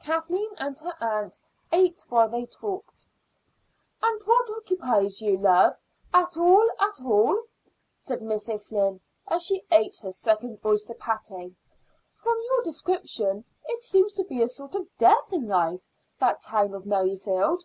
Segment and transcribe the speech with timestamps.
[0.00, 1.36] Kathleen and her aunt
[1.72, 3.06] ate while they talked.
[4.00, 5.76] "And what occupies you, love,
[6.12, 7.42] at all at all?"
[7.98, 11.56] said Miss O'Flynn as she ate her second oyster patty.
[12.14, 16.72] "From your description it seems to be a sort of death in life, that town
[16.72, 17.64] of Merrifield."